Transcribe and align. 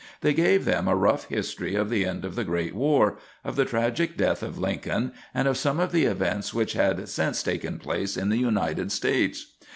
They 0.21 0.33
gave 0.33 0.65
them 0.65 0.87
a 0.87 0.95
rough 0.95 1.25
history 1.25 1.75
of 1.75 1.91
the 1.91 2.05
end 2.07 2.25
of 2.25 2.33
the 2.35 2.43
great 2.43 2.73
war, 2.73 3.19
of 3.45 3.55
the 3.55 3.65
tragic 3.65 4.17
death 4.17 4.41
of 4.41 4.57
Lincoln, 4.57 5.11
and 5.31 5.47
of 5.47 5.57
some 5.57 5.79
of 5.79 5.91
the 5.91 6.05
events 6.05 6.55
which 6.55 6.73
had 6.73 7.07
since 7.07 7.43
taken 7.43 7.77
place 7.77 8.17
in 8.17 8.29
the 8.29 8.37
United 8.39 8.91
States. 8.91 9.53